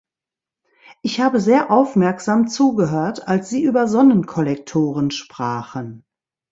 Ich 1.03 1.19
habe 1.21 1.39
sehr 1.39 1.69
aufmerksam 1.69 2.47
zugehört, 2.47 3.27
als 3.27 3.49
Sie 3.51 3.61
über 3.61 3.87
Sonnenkollektoren 3.87 5.11
sprachen. 5.11 6.05